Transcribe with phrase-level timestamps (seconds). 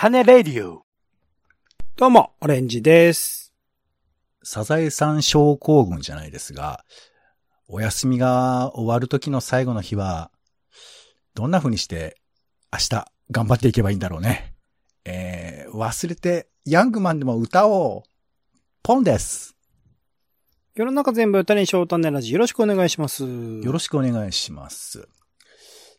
[0.00, 0.86] 種レディオ。
[1.96, 3.52] どうも、オレンジです。
[4.42, 6.86] サザエさん症候群じゃないですが、
[7.68, 10.30] お休みが終わる時の最後の日は、
[11.34, 12.16] どんな風にして
[12.72, 14.54] 明日頑張っていけばいいんだろうね。
[15.04, 18.02] えー、忘れてヤングマンでも歌おう。
[18.82, 19.54] ポンです。
[20.74, 23.26] 世の中全部歌にしよう種ラジよろしくお願いします。
[23.26, 25.06] よろしくお願いします。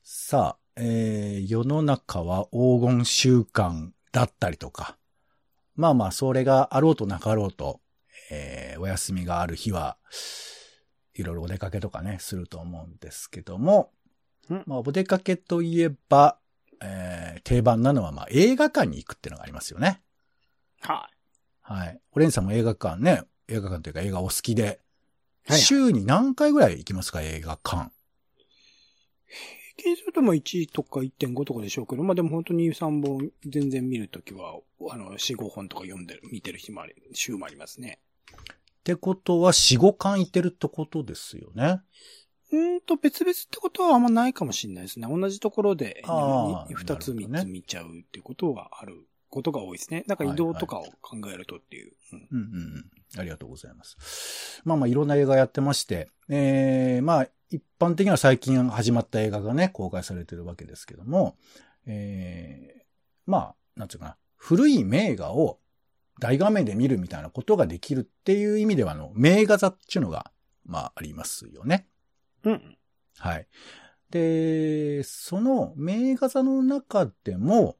[0.04, 4.98] さあ、えー、世の中は黄金週間だったりとか、
[5.76, 7.82] まあまあ、それがあろうとなかろうと、
[8.32, 9.98] えー、お休みがある日は、
[11.14, 13.92] いろいろお出かけとかね、すると思うんですけども、
[14.50, 16.40] うんまあ、お出かけといえば、
[16.82, 20.02] えー、定番なのは、まあ、映画館に行くっていうのがありますよね。
[20.80, 21.12] は
[21.62, 22.02] はい。
[22.14, 24.80] オレンジさんも映画館ね、映画館というか映画お好きで、
[25.48, 25.52] い。
[25.52, 25.60] はい。
[25.60, 27.92] 週に何回ぐらい行きますか、映画館？
[29.82, 38.00] 平均するとも1とか1.5とかでしょうけど、まあでも本当に3本全然見るときは、あの、4、5本とか読んでる、見てる日もあり、週もありますね。
[38.32, 41.82] ってことは、4、5巻行ってるってことですよね？
[42.52, 45.08] うーんと、別々ってことはあんまないかもしれないですね。
[45.10, 50.04] 同じところであー2つなるほどね3つ見ちゃうっていうことはあることが多いですね。
[50.08, 51.94] なんか移動とかを考えるとっていう。
[52.14, 52.44] うんうんうん
[53.16, 53.20] うん。
[53.20, 54.62] ありがとうございます。
[54.66, 61.38] まあまあ、いろんな映画やってまして、えー、まあ、一般的には最近始まった映画がね、公開されてるわけですけども、
[61.86, 62.82] えー、
[63.26, 65.60] まあ、なんつうかな、古い名画を
[66.20, 70.32] 大画面で見るみたいなことができるっていう意味では、あの、名画座っていうのが、
[70.66, 71.88] まあ、ありますよね。
[72.44, 72.78] うん。
[73.18, 73.48] はい。
[74.10, 77.78] で、その名画座の中でも、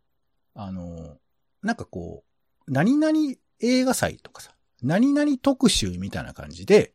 [0.56, 1.18] あの、
[1.64, 2.24] なんかこ
[2.68, 3.18] う、何々
[3.60, 6.94] 映画祭とかさ、何々特集みたいな感じで、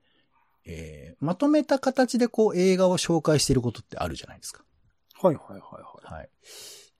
[0.64, 4.64] えーまとめた形でこう映画を紹介していることってあるじゃないですか。
[5.22, 6.14] はいはいはいはい。
[6.14, 6.28] はい。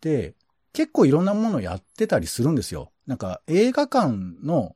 [0.01, 0.35] で、
[0.73, 2.93] 結構いろんなものやってたりするんですよ。
[3.07, 4.75] なんか映画館の、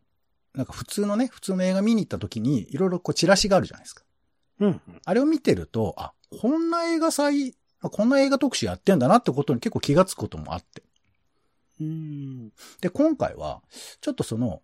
[0.54, 4.04] なんか普通のね、普通の映画見に行った時にいろいろこうチラシがあるじゃないですか。
[4.60, 5.00] うんうん。
[5.04, 10.82] あれを見てると、あ、こんな映画祭、あこんな映画特集やってんだなってことに結構気がつくこともあって。
[11.80, 12.52] うーん。
[12.80, 13.62] で、今回は、
[14.00, 14.62] ちょっとその、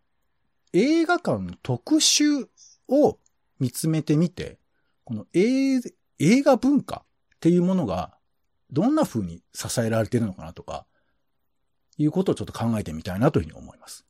[0.72, 2.48] 映画館の特集
[2.88, 3.18] を
[3.58, 4.58] 見つめてみて、
[5.04, 5.80] この映
[6.18, 7.04] 映画文化
[7.36, 8.16] っていうものが、
[8.70, 10.86] どんな風に支えられているのかなとか、
[11.98, 14.04] いうことをちょっと考えてみたいなというふうに思います。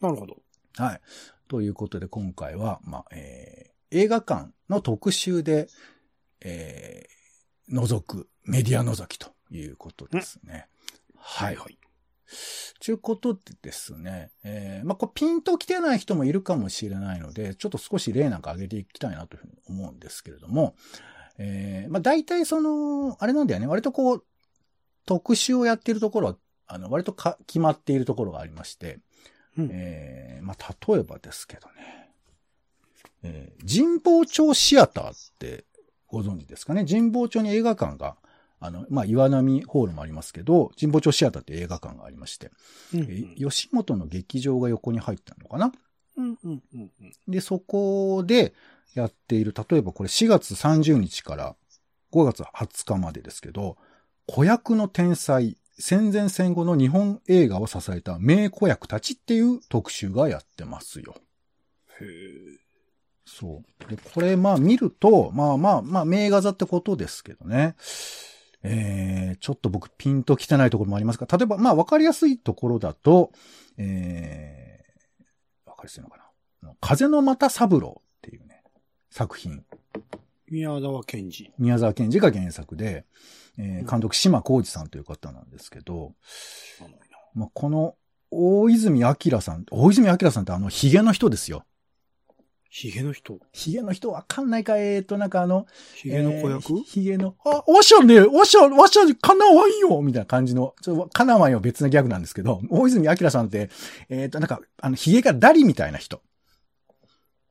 [0.00, 0.38] なるほど。
[0.76, 1.00] はい。
[1.46, 5.66] ということで今回は、まあ、えー映画館の特集で、
[6.42, 10.68] えー覗く、メディア覗きということですね。
[11.16, 11.56] はい。
[11.56, 11.78] はい。
[12.84, 20.74] ということでですね、えーまあ、こうピンと来てない人もいるかもしれないので、ちょっと少し例なんか挙げていきたいなというふうに思うんですけれども、
[21.38, 24.24] えーまあ、大体その、あれなんだよね、割とこう、
[25.06, 26.36] 特集をやっているところは、
[26.66, 28.98] あの、割とか決まっているところがありまして、
[29.56, 29.68] うん。
[29.72, 32.10] えーまあ、例えばですけどね、
[33.22, 35.64] えー神保町シアターって
[36.06, 36.84] ご存知ですかね。
[36.84, 38.16] 神保町に映画館が、
[38.60, 42.50] あの、まあ、岩波ホールもありますけど、神保町シアターって映画館がありまして、
[42.92, 45.72] うんえー吉本の劇場が横に入ったのかな？
[46.16, 47.12] うんうんうんうん。
[47.28, 48.52] で、そこで
[48.94, 51.56] やっている、例えばこれ4月30日から
[52.12, 53.76] 5月20日までですけど、
[54.26, 61.14] 子役の天才、戦前戦後の日本映画を支えた名子役たちっていう特集がやってますよ。
[62.00, 62.08] へえ。
[63.24, 63.90] そう。
[63.90, 67.76] で、これまあ見ると、まあまあまあ名画座ってことですけどね。
[68.62, 73.32] えー、ちょっと僕ピンと来てないところもありますが、例えばまあわかりやすいところだと、
[73.76, 76.16] えー、わかりやすいのか
[76.62, 76.72] な。
[76.80, 78.62] 風の又三郎っていうね、
[79.10, 79.64] 作品。
[80.50, 81.52] 宮沢賢治。
[81.58, 83.04] 宮沢賢治が原作で、
[83.58, 86.14] えー監督島浩二さんという方なんですけど、
[86.76, 87.18] 知らないな。
[87.34, 87.96] まあ、この
[88.30, 91.64] 大泉明さん、大泉明さんってあのヒゲの人ですよ。
[92.68, 93.40] ヒゲの人？
[93.52, 103.70] ヒゲの人わかんないかえーと、なんかあの、ヒゲの子役、えーひげの、あ、わしゃね、わしゃ、わしゃ、かなわんよみたいな感じの、ちょっと、かなわんよ別のギャグなんですけど、大泉明さんって、
[104.10, 106.20] えっ、と、なんか、あの、ひげがダリみたいな人。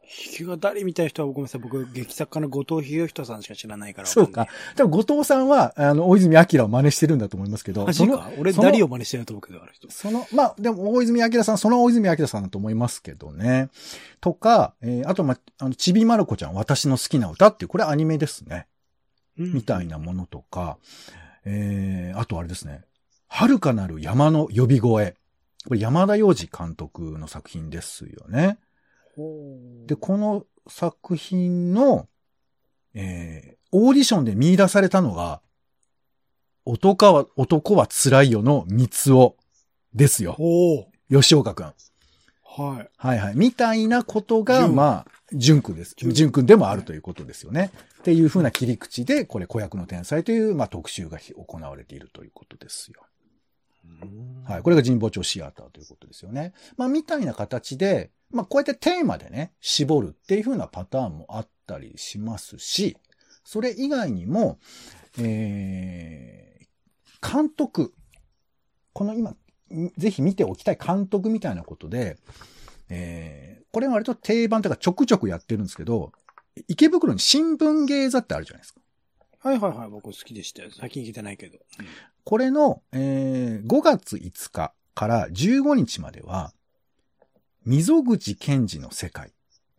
[0.09, 1.62] ヒゲが誰みたいな人はごめんなさい。
[1.62, 4.07] 僕、劇作家の後藤秀人さんしか知らないから。
[4.07, 4.48] そうか。
[4.75, 9.92] 多分、後藤さんは、あの、大泉明を真似してるんだと思いますけど、マジか俺、ダリを真似してると思うけど、ある人。
[9.92, 13.69] その、まあ、でも、大泉明さん、その大泉明さんだと思いますけどね。
[14.21, 18.68] とか、えーあと、ま、あの、ちびまる子ちゃん、私の好きな歌っていう、これアニメですね。
[19.36, 20.77] みたいなものとか、
[21.45, 22.81] えー、あとあれですね。
[23.27, 25.15] 遥かなる山の呼び声。
[25.68, 28.57] これ山田洋次監督の作品ですよね。
[29.86, 32.08] で、この作品の、
[32.94, 35.42] えー、オーディションで見出されたのが、
[36.66, 39.36] 男は、男は辛いよの三つを。
[39.94, 40.36] ですよ。
[40.38, 40.92] おお。
[41.10, 41.74] 吉岡くん。
[42.44, 42.90] はい。
[42.98, 43.36] はいはい。
[43.36, 45.96] みたいなことが、純まあ、純君です。
[45.98, 47.72] 純純君でもあるということですよね。
[48.00, 53.02] っていう風な切り口で、これ、子役の天才という、まあ、特集が行われているということですよ。
[54.45, 54.62] はい。
[54.62, 56.54] これが神保町シアターということですよね。
[56.78, 62.98] まあ、みたいな形で、まあ、こうやってテーマでね、絞るっていう風なパターンもあったりしますし、
[63.44, 64.60] それ以外にも、
[65.19, 67.94] えー、監督。
[68.94, 69.36] この今、
[69.98, 72.18] ぜひ見ておきたい監督みたいなことで、
[72.90, 76.12] えー、これは割と定番というかちょくちょくやってるんですけど、
[76.68, 78.81] 池袋に新聞芸座ってあるじゃないですか。
[79.40, 79.90] はいはいはい。
[79.90, 80.69] 僕好きでしたよ。
[80.72, 81.60] 最近行けてないけど。
[82.28, 86.52] これの、えー、5月5日から15日までは、
[87.64, 89.32] 溝口健二の世界、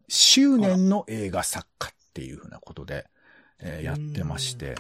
[0.08, 3.04] 執念の映画作家っていうふうなことで、
[3.60, 4.76] えーやってまして、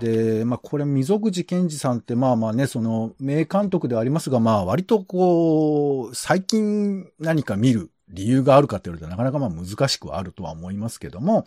[0.00, 11.46] で、まあこれ溝口健二さんってまあまあね、その名監督ではありますが、まあ割とこう、最近何か見る理由があるかって言われるとなかなかまあ難しくはあるとは思いますけども、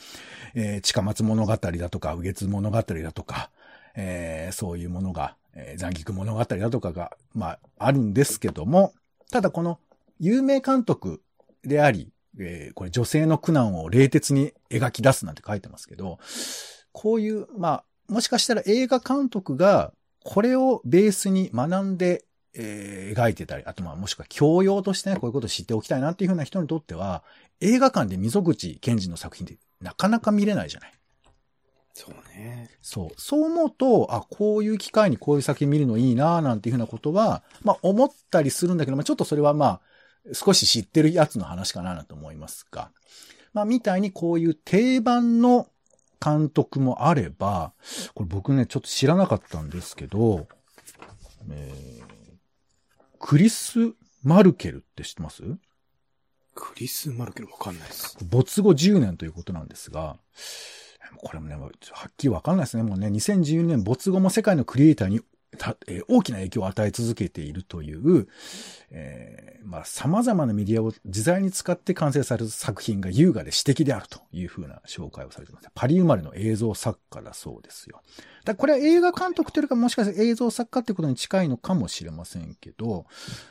[0.54, 3.50] えー近松物語だとか、右月物語だとか、
[3.96, 8.94] えーそういうものが、えー残菊物語だとかが、まああるんですけども、
[9.32, 9.80] ただこの
[10.20, 11.22] 有名監督
[11.64, 16.20] であり、えーこれ女性の苦難を冷徹に描き出すなんて書いてますけど、
[16.92, 19.92] こういう、まあ、もしかしたら映画監督が
[20.24, 27.24] これをベースに学んで、えー描いてたり、あとまあもしくは教養としてね、こういうことを知っておきたいなっていうふうな人にとっては、
[27.62, 30.94] 映画館で溝口健二の作品ってなかなか見れないじゃない。
[31.98, 32.70] そうね。
[32.82, 33.10] そう。
[33.18, 39.82] そう思うと、あ、こういう機会にこういう作品見るのいいななんていうふうなことは、まあ思ったりするんだけど、まあちょっとそれはまあ、
[40.34, 42.92] 少し知ってるやつの話かななんて思いますが。
[43.54, 45.70] まあみたいにこういう定番の
[46.24, 47.74] 監督もあれば、
[48.14, 50.48] これ僕ね、ちょっと知らなかったんですけど、
[51.50, 52.06] えー
[53.18, 55.42] クリス・マルケルって知ってます？
[56.54, 58.18] クリス・マルケルわかんないです。
[58.22, 60.18] 没後10年ということなんですが、
[61.16, 62.84] これもね、はっきりわかんないですね。
[62.84, 65.22] もうね、2012年没後も世界のクリエイターに
[65.56, 68.28] たえ大きな影響を与え続けているという、
[68.92, 75.70] えーまあ、様々なメディアを自在に使って完成される作品が優雅で詩的であるというふうな紹介をされています。
[75.74, 78.02] パリ生まれの映像作家だそうですよ。
[78.44, 83.06] だこれは映画監督というかもしかしたら映像作家ってことに近いのかもしれませんけど、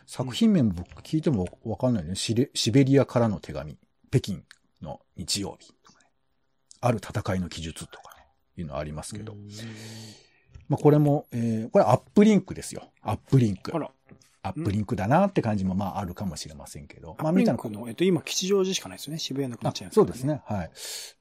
[0.06, 2.14] 作品名も僕聞いてもわかんないね。
[2.14, 2.34] シ
[2.70, 3.76] ベリアからの手紙、
[4.10, 4.42] 北京
[4.82, 5.74] の日曜日。
[6.86, 8.24] ある戦いの記述とかね。
[8.56, 9.34] いうのありますけど。
[10.68, 12.90] まあ、これも、えー、これアップリンクですよ。
[13.02, 13.72] アップリンク
[14.42, 17.16] アップリンクだなって感じもまああるかもしれませんけど。
[17.18, 19.18] まあ、みたいなの、えっと、今、吉祥寺しかないですよね。
[19.18, 20.24] 渋谷なくなあっちゃいますそうです。
[20.24, 20.42] ね。
[20.44, 20.70] はい。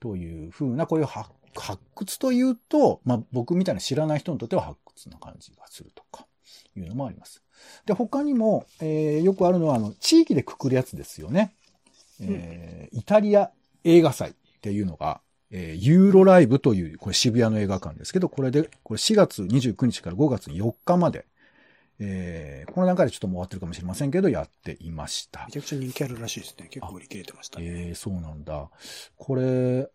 [0.02, 6.28] というふうな、こういう発発掘というと、まあ僕みたいな知らない人にとっては発掘な感じがするとか、
[6.76, 7.44] いうのもあります。
[7.86, 11.56] で、他にも、えーよくあるのは、あの、地域でくくるやつですよね。
[12.20, 13.52] えーイタリア
[13.84, 15.22] 映画祭っていうのが、
[15.56, 21.26] えーユーロライブという、これ渋谷の映画館ですけど、これで、これ4月29日から5月4日まで、
[22.00, 25.52] えーこの段階でちょっともう終わってるかもしれませんけど、やっていましため。
[25.52, 26.68] ちゃくちゃ人気あるらしいですね。
[26.70, 27.66] 結構売り切れてましたね。
[27.68, 28.70] ええそうなんだ。
[29.16, 29.46] これ、あ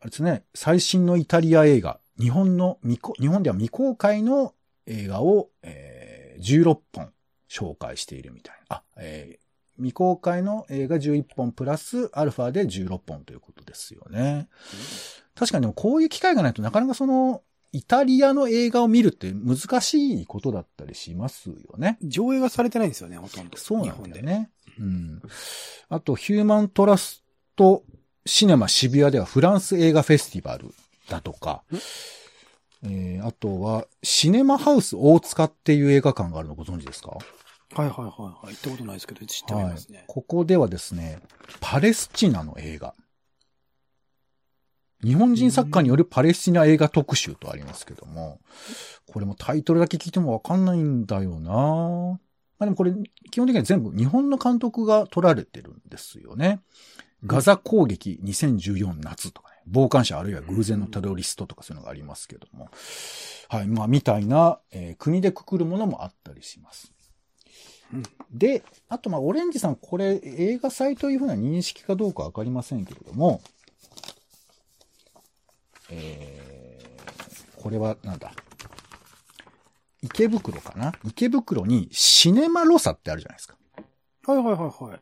[0.04, 4.54] れですね、最新のイタリア映画、日本の未公、日本では未公開の
[4.86, 7.12] 映画を、えー16本
[7.50, 8.76] 紹介しているみたいな。
[8.76, 9.47] あ、えー
[9.78, 14.48] 未公開の映画11本プラスアルファで16本ということですよね。
[15.34, 21.98] 確かにでもこういう機会がないとなかなかその、イタリアの映画を見るって難しいことだったりしますよね。
[22.02, 23.58] 上映がされてないんですよね、ほとんど。
[23.58, 24.24] そうなんだよ。
[24.24, 24.50] ね。
[24.78, 25.22] うん。
[25.90, 27.24] あと、ヒューマントラス
[27.56, 27.84] ト
[28.24, 30.74] シネマ渋谷ではフランス映画フェスティバル
[31.08, 31.62] だとか、
[32.84, 37.18] えー、あとは、シネマハウス大塚っていう映画館があるのご存知ですか？
[37.74, 38.54] はいはいはいはい。
[38.54, 39.98] 行ったことないですけど、知ってますね。
[39.98, 41.20] はいここではですね、
[41.60, 42.94] パレスチナの映画。
[45.04, 48.40] 日本人作家によるパレスチナ映画特集とありますけども、
[49.06, 52.18] これもタイトルだけ聞いてもわかんないんだよな
[52.58, 52.92] まあでもこれ、
[53.30, 56.60] 基本的には全部日本の監督が撮られてるんですよね。
[57.24, 62.68] ガザ攻撃2014夏とかね、傍観者あるいは偶然のテロリストとかそういうのがありますけども。
[63.48, 66.92] はい、まあみたいな、えー国でくくるものもあったりします。
[68.30, 73.40] で、あとまオレンジさんこれ映画祭というふうな認識かどうかわかりませんけれども、
[75.90, 78.32] えー、これはなんだ？
[80.02, 80.92] 池袋かな？
[81.04, 83.56] 池袋にシネマロサってあるじゃないですか。
[84.26, 85.00] はいはいはいはい。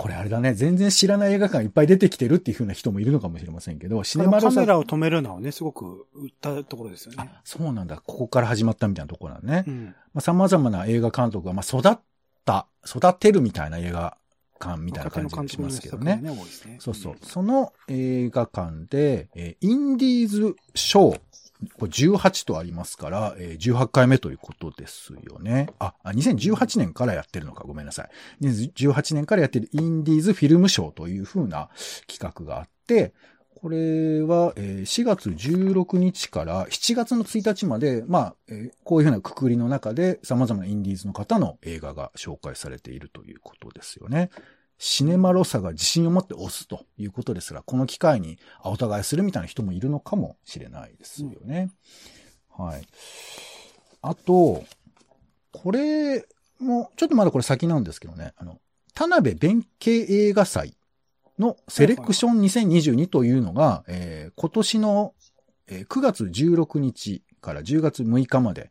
[0.00, 4.66] これあれだね、全然知らない映画館いっぱい出てきてるっていう風な人もいるのかもしれませんけど、シネマロサカメ。
[4.66, 7.16] ラを止めるのはね、すごく売ったところですよね。
[7.18, 7.98] あ、そうなんだ。
[7.98, 9.64] ここから始まったみたいなところなんね。
[9.66, 9.84] うん。
[9.84, 11.98] まあ、様々な映画監督が、まあ、育っ
[12.46, 14.16] た、育てるみたいな映画
[14.58, 16.16] 館みたいな感じがしますけどね。
[16.16, 16.36] ねね
[16.78, 17.16] そうそう。
[17.20, 21.20] その映画館で、えーインディーズショー。
[21.78, 25.68] これ18とありますから、えー18回目ということですよね。
[25.78, 28.44] あ、2018年からやってるのか、ごめんなさい。
[28.44, 31.68] 2018年からやってるインディーズフィルムショーという風な
[32.06, 33.12] 企画があって、
[33.60, 44.30] これは、え4月16日から7月の1日まで、まあ、えこういうふうなくくりの中で様々なインディーズの方の映画が紹介されているということですよね。
[44.82, 51.70] シネマロサが自信を持って押すということですが、この機会にあお互いするみたいな人もいるのかもしれないですよね。
[52.48, 52.86] はい。
[54.00, 54.64] あと、
[55.52, 56.24] これ
[56.58, 58.58] も、ちょっとまだこれ先なんですけどね、あの、
[58.94, 60.74] 田辺弁慶映画祭
[61.38, 65.14] のセレクション2022というのが、えー今年の、
[65.66, 68.70] えー9月16日から10月6日まで、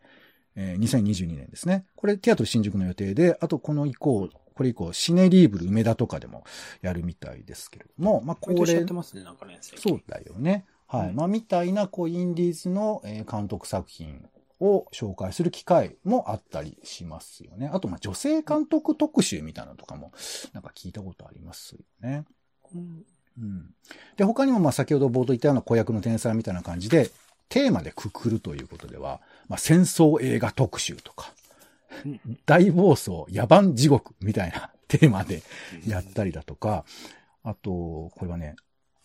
[0.55, 1.85] えー2022年ですね。
[1.95, 4.27] これ、テアトル新宿の予定で、あとこの以降、
[4.59, 6.43] これ以降、シネリーブル梅田とかでも
[6.81, 9.57] やるみたいですけれども、まあ、こ毎年やれってますね、なんかね。
[9.61, 10.65] そうだよね。
[10.85, 11.09] はい。
[11.11, 14.27] うんまあ、みたいな、こう、インディーズの、えー監督作品
[14.59, 17.69] を紹介する機会もあったりしますよね。
[17.71, 20.11] あと、まあ、女性監督特集みたいなのとかも、
[20.51, 22.25] なんか聞いたことありますよね。
[22.75, 23.05] うん
[23.37, 23.73] うん。
[24.17, 27.11] で、他にも、まあ、先ほど冒頭言ったような子役の天才みたいな感じで、
[27.47, 31.39] テーマでくくるということでは、まあ、戦争映画特集とか、うん
[32.45, 35.43] 大暴走、野蛮地獄みたいなテーマで
[35.87, 36.85] やったりだとか、
[37.43, 38.55] あと、これはね、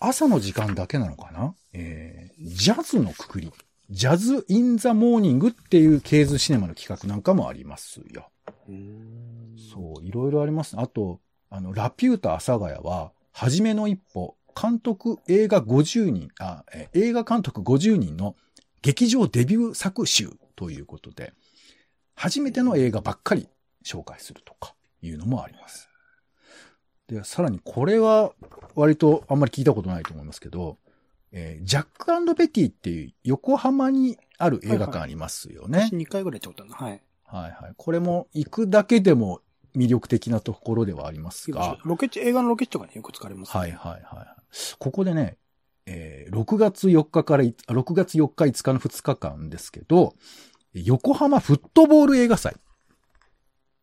[0.00, 1.54] 朝の時間だけなのかな？
[1.72, 3.52] えー、ジャズのくくり。
[3.90, 8.30] ジャズ・イン・ザ・モーニングっていうケーズシネマの企画なんかもありますよ。
[8.68, 10.78] うんそう、いろいろあります。
[10.78, 18.36] あと、あの、ラピュタ阿佐ヶ谷は、初めの一歩、監督映画50人、あ、えー映画監督50人の
[18.82, 21.32] 劇場デビュー作集ということで、
[22.14, 23.48] 初めての映画ばっかり
[23.84, 25.88] 紹介するとかいうのもあります。
[27.06, 28.32] で、さらにこれは
[28.74, 30.78] 割とあんまり聞いたことないと思いますけど、
[31.32, 35.88] えージャックベティっていう横浜にある映画館ありますよね。
[35.90, 37.02] 私2回ぐらい行ったことあるはい。
[37.24, 37.74] はいはい。
[37.76, 39.40] これも行くだけでも
[39.76, 43.60] 魅力的なところではありますが、ロケ地、映画のロケ地とかによく使われます、ね。
[43.60, 44.26] はいはいはい。
[44.78, 45.36] ここでね、
[45.86, 50.14] えー6月4日からい、あ6月4日5日の2日間ですけど、
[50.74, 52.56] 横浜フットボール映画祭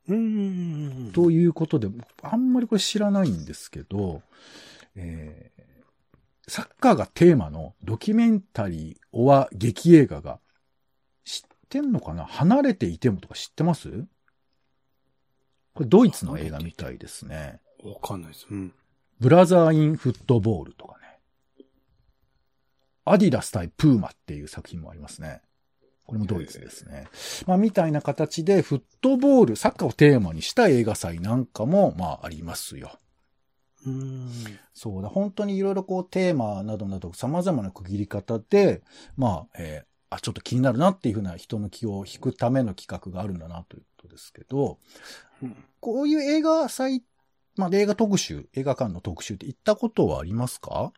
[0.10, 1.12] うーん。
[1.14, 1.88] ということで、
[2.22, 4.22] あんまりこれ知らないんですけど、
[4.96, 5.62] えー
[6.48, 10.40] サッカーがテーマのドキュメンタリー、オア劇映画が、
[11.24, 12.26] 知ってんのかな？
[12.26, 13.90] 離れていてもとか知ってます？
[15.74, 17.62] これドイツの映画みたいですね。
[17.82, 18.48] わかんないです。
[18.52, 18.74] うん。
[19.20, 21.66] ブラザー・イン・フットボールとかね。
[23.06, 25.42] アディダス対プーマっていう作品もありますね。
[26.06, 27.08] これもドイツですね。
[27.48, 32.98] まあ、みたいな形で、フットボール、サッカーをテーマにした映画祭なんかも、まあ、ありますよ。
[33.86, 34.30] うーん。
[34.74, 38.82] そうだ、本当にいろいろこう、テーマなどなど様々な区切り方で、
[39.16, 44.78] まあ、えーあ、ちょっと気になるなっていうふうな人の気を引くための企画があるんだなということですけど、
[45.42, 47.02] うんこういう映画祭、
[47.56, 50.92] まあ、映画特集、映画館の特集って行ったことはありますか？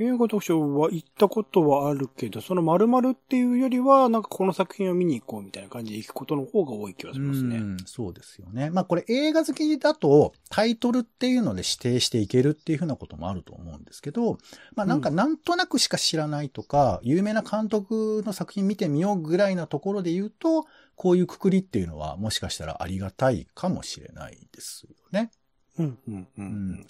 [0.00, 7.56] 映画特集は行ったことはあるけど、その〇〇っていうよりは、なんかこの作品を見に行こうみたいな感じで行くことの方が多い気がしますね。
[7.56, 8.70] うんそうですよね。
[8.70, 14.38] まあこれ映画好きだとタイトルっていうので指定していけるっていうふうなこともあると思うんですけど、
[14.76, 25.30] まあなんかうなんとなくしか知らないとか、有名な監督の作品見てみようぐらいなところで言うと、こういうくくりっていうのはもしかしたらありがたいかもしれないですよね。
[25.78, 26.86] うん、うん、ううんん。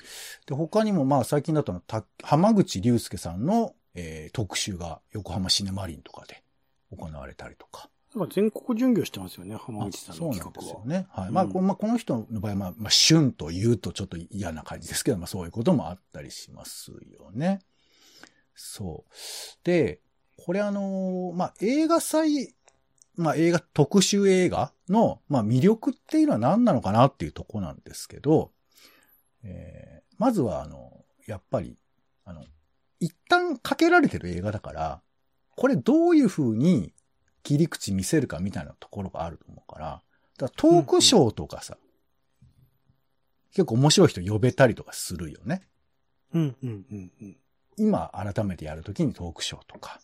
[0.47, 6.42] で、他にもまあ最近だとた浜口竜介さんの、えー特集が横浜シネマリンとかで
[6.97, 7.90] 行われたりとか。
[8.14, 10.83] なんか全国巡業してますよね、浜口さんのそうなんで企画は。
[10.83, 11.07] すよね。
[11.11, 11.28] はい。
[11.28, 17.61] うんまあ、こまあ、この人の場合は、まあ、まあ、旬と言うとちょっと嫌な感じですけど、まあ、そういうこともあったりしますよね。
[18.54, 19.12] そう。
[19.64, 20.00] で、
[20.37, 22.54] これあのーまあ、映画祭、
[23.16, 28.52] まあ、映画、特集映画の、まあ、魅力っていうのは何なのかなっていうとこなんですけど、
[29.45, 31.78] えーまずは、あの、やっぱり、
[32.25, 32.45] あの、
[32.99, 35.00] 一旦かけられてる映画だから、
[35.57, 36.92] これどういう風に
[37.45, 40.02] 切り口見せるかみたいなところがあると思うから、
[40.38, 41.78] だからトークショーとかさ、
[43.52, 45.68] 結構面白い人呼べたりとかするよね。
[46.35, 47.37] うん、うん、うん、うん。
[47.76, 50.00] 今改めてやるときにトークショーとか。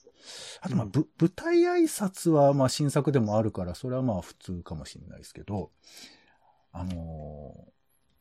[0.60, 5.72] あとまあ、うんぶ舞台挨拶はまあ新作でもあるから、それはまあ普通かもしれないですけど、
[6.72, 7.74] あのー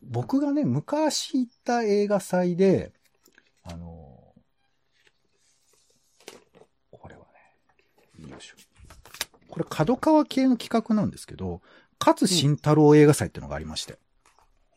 [0.05, 2.91] 僕がね、昔行った映画祭で、
[3.63, 4.13] あのー
[6.91, 7.25] これは
[8.19, 8.55] ね、よいしょ。
[9.49, 11.61] これ角川系の企画なんですけど、
[11.99, 13.99] 勝慎太郎映画祭っていうのがありまして。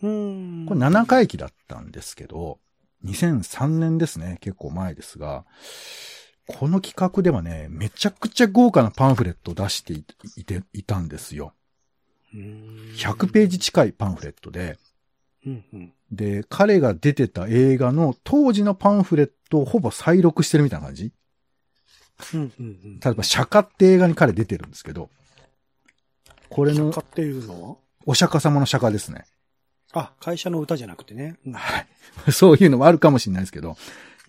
[0.03, 0.67] うん。
[0.69, 2.59] これ7回忌だったんですけど、
[3.05, 4.39] 2003年ですね。
[4.41, 5.45] 結構前ですが、
[6.47, 10.05] この企画ではね、めちゃくちゃ豪華なパンフレットを出してい
[10.37, 11.55] いていたんですよ。
[12.35, 14.79] うん100ページ近いパンフレットで、
[15.47, 15.93] うんうん。
[16.11, 21.13] で、彼が出てた映画の当時のパンフレットをほぼ再録してるみたいな感じ
[22.35, 23.01] うんうんうん。
[23.01, 25.11] 例えば、釈迦って映画に彼出てるんですけど、
[26.49, 27.77] これの釈迦っていうのは？
[28.07, 29.25] お釈迦様の釈迦ですね。
[29.93, 31.37] あ、会社の歌じゃなくてね。
[31.47, 31.87] うんはい。
[32.33, 33.77] そういうのもあるかもしれないですけど、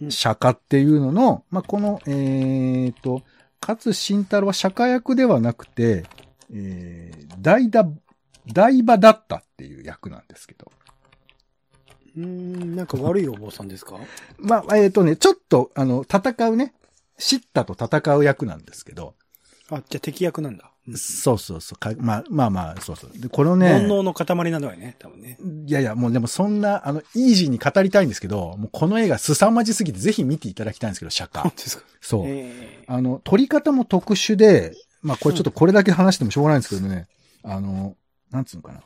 [0.01, 3.23] うん釈迦っていうのの、まあ、この、えーと、
[3.59, 6.05] 勝慎太郎は釈迦役ではなくて、
[6.53, 7.83] えー、代打、
[8.45, 10.71] 代馬だったっていう役なんですけど。
[12.17, 13.97] うーん、なんか悪いお坊さんですか？
[14.39, 16.73] まあ、えーとね、ちょっと、あの、戦うね、
[17.17, 19.13] シッタと戦う役なんですけど、
[19.69, 20.65] あ、じゃあ敵役なんだ。
[20.65, 23.11] うんそうそうそう、かまあまあまあ、そうそう。
[23.13, 25.37] で、このね、煩悩の塊なんだよね、多分ね。
[25.65, 31.51] いやいや、もうでもそんな、あの、イージーに語りたいんですけど、もうこの映画凄まじすぎてぜひ見ていただきたいんですけど、釈迦。
[31.99, 32.23] そう。
[32.25, 37.07] えあの、撮り方も特殊で、まあこれちょっとこれだけ話してもしょうがないんですけどね、
[37.43, 37.97] あの、
[38.31, 38.81] なんつうのかな。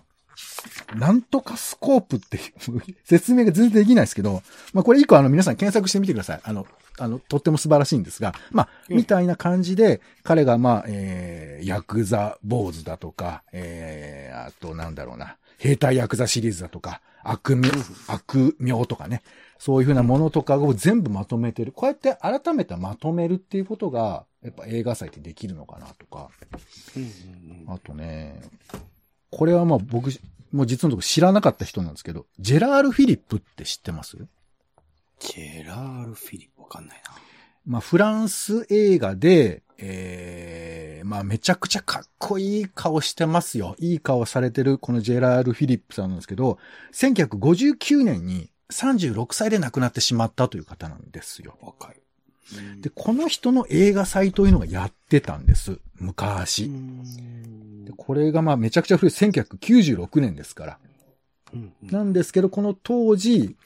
[0.95, 2.39] なんとかスコープって
[3.03, 4.41] 説明が全然できないですけど、
[4.74, 6.41] まあこれ一個あの皆さん検索してみてください。
[6.43, 6.67] あの、
[7.00, 17.69] あの、とっても素晴らしいんですが、まあ、うんみたいな感じで、彼がまあ、えー、ヤクザ坊主だとか、えー、あとなんだろうな、兵隊ヤクザシリーズだとか、悪名、
[18.07, 19.21] 悪名とかね、
[19.57, 21.71] そういうふうなものとかを全部まとめてる。
[21.71, 26.29] こうやって改めてまとめるっていうことが、やっぱ映画祭ってできるのかなとか。
[27.67, 28.41] あとね、
[29.31, 30.11] これはまあ僕、
[30.51, 34.17] もう実のところ知らなかった人なんですけど、ジェラール・フィリップって知ってます？
[35.19, 37.15] ジェラール・フィリップわかんないな。
[37.65, 43.75] まあフランス映画で、ええまあめちゃくちゃかっこいい顔してますよ。
[43.79, 46.59] いい顔されてるこのジェラール・フィリップさんなんですけど、
[46.93, 51.57] 1959年に36歳で亡くなってしまったという方なんですよ。
[51.61, 52.01] 若い。
[52.81, 55.74] で、この人の映画祭というのがやってたんです。
[55.74, 56.68] う昔。
[56.68, 60.77] んでこれがまあめちゃくちゃ古い1996年ですから。
[61.53, 63.57] うんうんなんですけど、この当時、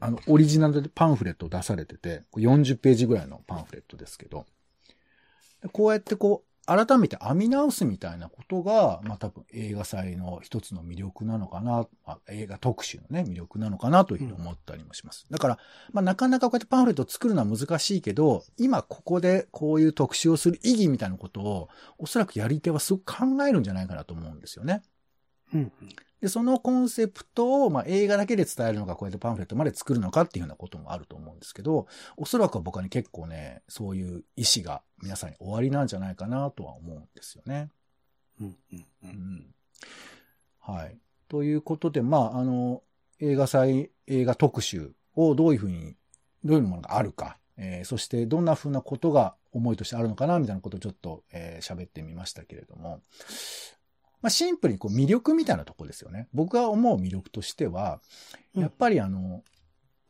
[0.00, 4.46] あの、オリジナルでパンフレットを出されてて、これ40ページぐらいのパンフレットですけど、
[5.62, 15.24] でこうやってこう、改めて編み直すみたいなことが、まあ多分映画祭の一つの魅力なのかな、あ映画特集のね、魅力なのかなというふうに思ったりもします。
[15.30, 15.58] だから、
[15.92, 24.82] まあなかなかこうやってパンフレットを作るのは難しいけど、今ここでこういう特集をする意義みたいなことを、おそらくやり手はすごく考えるんじゃないかなと思うんですよね。
[26.20, 37.70] で、そのコンセプトを、まあ、映画だけで伝えるのか、こうやってパンフレットまで作るのかっていうようなこともあると思うんですけど、おそらくは僕はね、結構ね、そういう意思が皆さんに終わりなんじゃないかなとは思うんですよね。
[38.40, 39.54] うんうんううんん。
[40.60, 40.98] はい。
[41.28, 42.82] ということで、まあ、あの、
[43.20, 45.96] 映画祭、映画特集をどういうふうに、
[46.44, 53.02] どういうものがあるか、えーそしてどんなふうなことが思いとしてあるのかな、みたいなことをちょっとえー喋、ってみましたけれども、
[54.20, 56.28] まあ、シンプルにこう魅力みたいなとこですよね。
[56.32, 58.00] 僕が思う魅力としては、
[58.54, 59.44] うんやっぱりあの、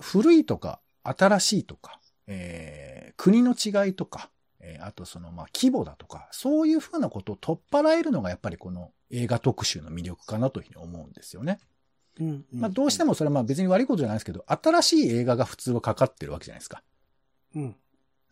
[0.01, 11.59] 古いとか新しいとか、えー国の違いとか、えーあとそのまあ規模だとか、そういうふうなことを取っ払えるのがやっぱりこの映画特集の魅力かなというふうに思うんですよね。
[12.21, 16.83] うんうんまあどうしてもそれはまあ別に悪いことじゃないですけど、新しい映画が普通はかかってるわけじゃないですか。
[17.55, 17.77] うん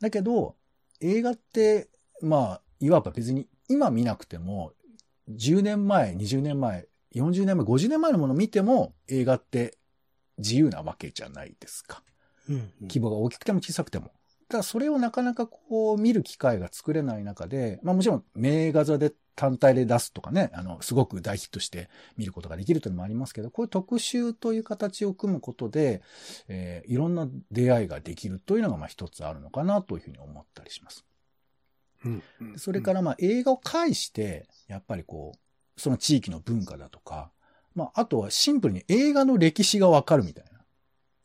[0.01, 0.55] だけど、
[1.01, 1.89] 映画って、
[2.21, 4.73] まあ、いわば別に今見なくても、
[5.29, 9.79] 10年前、20年前、40年前、50年前のものを見ても、映画って
[10.39, 12.03] 自由なわけじゃないですか。
[12.49, 14.12] うんうん規模が大きくても小さくても。
[14.49, 26.03] ただそれをなかなかこう見る機会が作れない中で、まあもちろん名画座で単体で出すとかね、あの、すごく大ヒットして見ることができるというのもありますけど、こういう特集という形を組むことで、
[26.49, 31.05] えーいろんな出会いができるというのがまあ一つあるのかなというふうに思ったりします。
[32.07, 37.31] うんうんそれからまあ映画を介して、やっぱりこう、その地域の文化だとか、
[37.75, 40.51] まああとはシンプルに映画の歴史がわかるみたいな。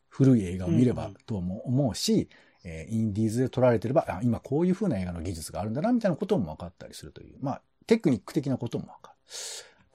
[0.08, 2.28] 古い映画を見ればうんとも思うし、
[2.64, 9.18] えーインディーズで撮られてれば、あ今こういう風な映画の技術があるんだな、みたいなことも分かったりするという、まあテクニック的なことも分かる。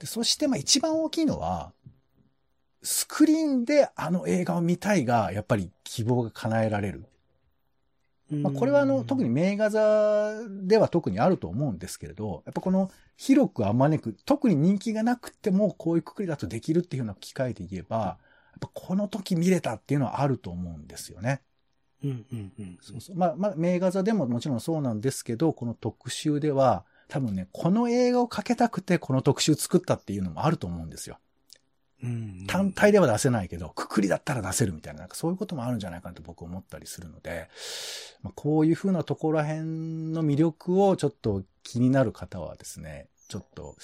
[0.00, 1.72] でそしてまあ一番大きいのは、
[2.82, 7.04] スクリーンであの映画を見たいが、やっぱり希望が叶えられる。
[8.30, 21.40] まあ、これはあの、特に名画座では特にあると思うんですけれど、やっぱこの広くあまねく、特に人気がなくてもこういうくくりだとできるっていうような機会で言えば、やっぱこの時見れたっていうのはあると思うんですよね。
[22.04, 23.16] うんうんうんそうそう。
[23.16, 31.18] まあ、まあ、名画座でももちろんそうなんですけど、この特集では、多分ね、この映画をかけたくてこの特集作ったっていうのもあると思うんですよ。
[32.46, 37.48] 単体では出せないけど、くくりだったら出せるみたいな、なんかそういうこともあるんじゃないかなと僕思ったりするので、
[38.22, 39.62] まあ、こういう風なところら辺
[40.12, 43.76] の魅力をちょっと気になる方はですね、ちょっと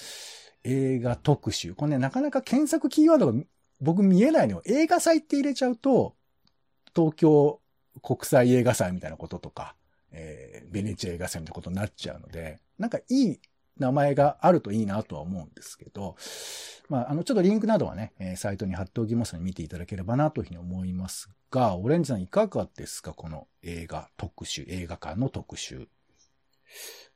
[0.62, 1.74] 映画特集。
[1.74, 3.38] これね、なかなか検索キーワードが
[3.80, 4.62] 僕見えないのよ。
[4.64, 6.14] 映画祭って入れちゃうと、
[6.94, 7.60] 東京
[8.02, 9.74] 国際映画祭みたいなこととか、
[10.12, 13.40] えー、ベネチア映画祭みたいなことになっちゃうので、なんかいい
[13.78, 16.16] 名前があるといいなとは思うんですけど、
[16.88, 23.12] まあ、あの、ちょっとリンクなどはね、え、サイトに貼っておきますので見ていただければなというふうに思いますが、オレンジさんいかがですか？
[23.12, 25.88] この映画特集、映画館の特集。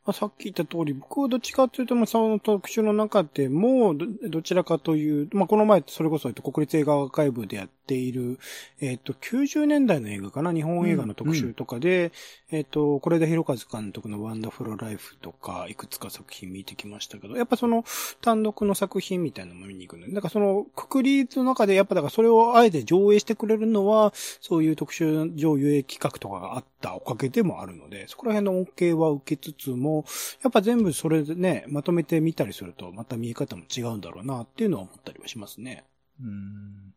[0.06, 8.38] ま、さっき言った通り、僕はどっちかというと、まあ、その特集の中でも、ど、どちらかという、まあ、この前、それこそ、国立映画アーカイブでやっている、
[8.80, 12.12] えっと、90年代の映画かな日本映画の特集とかで、
[12.52, 17.84] うん、えっと、これで広和監督のワンダフルライフとか、いくつか作品見てきましたけど、やっぱその、
[18.20, 30.04] 単独の作品みたいなのも見に行くので、だからその、くくりの中で、やっぱだからそれをあえて上映してくれるのは、そういう特集上映企画とかがあったおかげでもあるので、そこら辺の恩恵は受けつつも、
[30.42, 35.84] やっぱ全部それでね、まとめてみたりすると、また見え方も違うんだろうなっていうのは思ったりはしますね。
[36.20, 36.94] うん。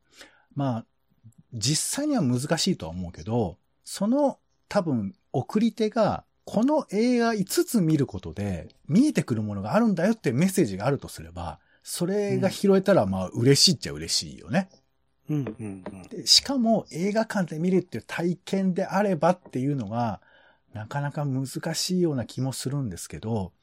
[0.56, 0.86] まあ、
[1.54, 14.70] 実際には難しいとは思うけど、その多分送り手がこの映画5つ見ることで見えてくるものがあるんだよってメッセージがあるとすれば、それが拾えたらまあ嬉しいっちゃ嬉しいよね。
[15.30, 15.84] うんうん
[16.18, 20.22] うん、しかも映画館で見るっていう体験であればっていうのが、
[20.74, 23.54] なかなか難しいような気もするんですけど、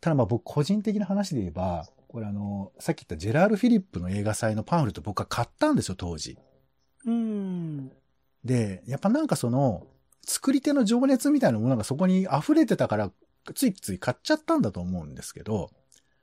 [0.00, 6.38] ただまあ僕個人的な話で言えば、これあの、さっき言ったジェラール・フィリップの映画祭のパンフレット僕は買ったんですよ、当時。
[7.04, 7.92] うん。
[8.42, 9.86] で、やっぱなんかその、
[10.26, 13.12] 作り手の情熱みたいなものがそこに溢れてたから、
[13.54, 15.70] ついつい買っちゃったんだと思うんですけど、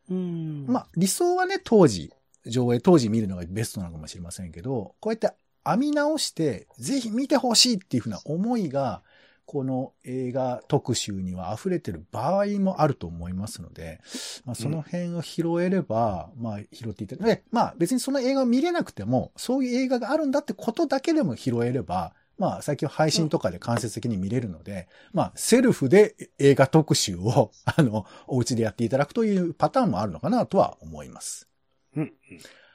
[0.10, 0.66] うん。
[0.68, 2.12] まあ理想はね、当時、
[2.48, 5.32] 上映当時見るのがベストなのかもしれませんけど、こうやって
[5.64, 9.04] 編み直して、ぜひ見てほしいっていうふうな思いが、
[9.46, 14.00] この映画特集には溢れてる場合もあると思いますので、
[14.46, 31.48] まあ、その辺を拾えれば、うん、まあ拾っていただいて、まあ別にその映画を見れなくても、そういう映画があるんだってことだけでも拾えれば、まあ最近配信とかで間接的に見れるので、うん、まあセルフで映画特集を、あの、お家でやっていただくというパターンもあるのかなとは思います。
[31.96, 32.14] うん、うん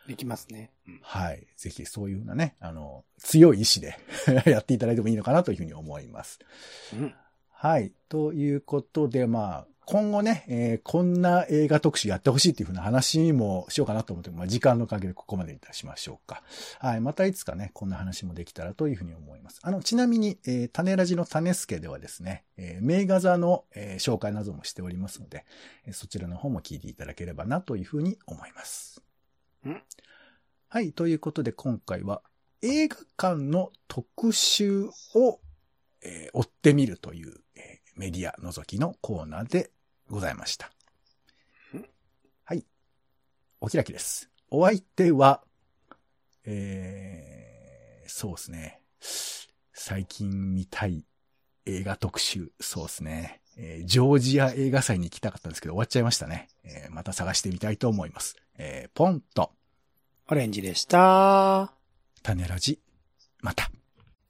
[0.09, 0.71] できますね。
[0.89, 1.47] うん、はい。
[1.57, 3.99] ぜひそういうふうなね、あの、強い意志で
[4.47, 6.39] やっていただいてもいいのかなというふうに思います。
[6.95, 7.15] うん、
[7.51, 7.93] はい。
[8.09, 16.43] ということで、まあ、今後ね、えー、こんな映画特集やってほしいっていうふうな話もしようかなと思って、まあ、時間のおかげでここまでいたしましょうか。
[16.79, 17.01] はい。
[17.01, 19.61] またいつかね、こんな話もできたらというふうに思います。
[19.63, 25.45] あの、ちなみに、えー、種ラジの種助ではですね、えー、名画座の、えー、紹介などもしておりますので、
[25.87, 29.03] えー、そちらの方も聞いていただければなというふうに思います。
[30.69, 30.93] はい。
[30.93, 32.23] ということで今回は
[32.63, 35.41] 映画館の特集を、
[36.03, 39.71] えー、追ってみるという、えー、メディア覗きのコーナーで
[40.11, 40.71] ございました。
[42.45, 42.65] はい。
[43.61, 44.31] お開きです。
[44.51, 45.43] お相手は、
[46.45, 48.81] えー、そうですね。
[49.73, 51.05] 最近見たい
[51.67, 53.41] 映画特集、そうですね。
[53.61, 56.49] えー、ジョージア映画祭に行きたかったんですけど終わっちゃいましたね。
[56.65, 58.37] えー、また探してみたいと思います。
[58.57, 59.51] えー、ポンと。
[60.29, 61.73] オレンジでした。
[62.23, 62.81] 種ラジ、
[63.41, 63.71] また。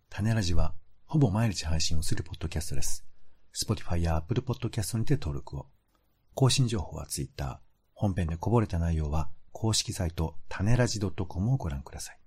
[0.08, 3.04] 種ラジは、ほぼ毎日配信をするポッドキャストです。
[3.54, 5.66] Spotify や Apple Podcast にて登録を。
[6.34, 7.60] 更新情報は Twitter。
[7.94, 12.18] 本編でこぼれた内容は、公式サイト、種ラジ .com をご覧ください。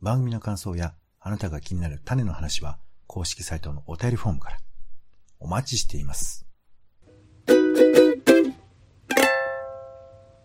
[0.00, 4.58] 番組の感想や、あなたが気になる種の話は、公式サイトのお便りフォームから。
[5.40, 6.46] お待ちしています。